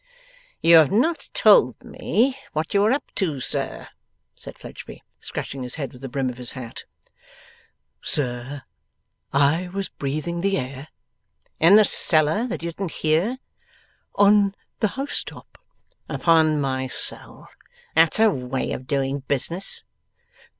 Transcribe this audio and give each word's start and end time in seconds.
'You 0.63 0.77
have 0.77 0.91
not 0.91 1.29
told 1.31 1.83
me 1.83 2.35
what 2.53 2.73
you 2.73 2.81
were 2.81 2.91
up 2.91 3.03
to, 3.17 3.33
you 3.35 3.39
sir,' 3.39 3.87
said 4.33 4.57
Fledgeby, 4.57 5.03
scratching 5.19 5.61
his 5.61 5.75
head 5.75 5.93
with 5.93 6.01
the 6.01 6.09
brim 6.09 6.27
of 6.27 6.39
his 6.39 6.53
hat. 6.53 6.85
'Sir, 8.01 8.63
I 9.31 9.67
was 9.67 9.89
breathing 9.89 10.41
the 10.41 10.57
air.' 10.57 10.87
'In 11.59 11.75
the 11.75 11.85
cellar, 11.85 12.47
that 12.47 12.63
you 12.63 12.71
didn't 12.71 12.91
hear?' 12.93 13.37
'On 14.15 14.55
the 14.79 14.87
house 14.97 15.23
top.' 15.23 15.59
'Upon 16.09 16.59
my 16.59 16.87
soul! 16.87 17.45
That's 17.93 18.19
a 18.19 18.31
way 18.31 18.71
of 18.71 18.87
doing 18.87 19.19
business. 19.27 19.83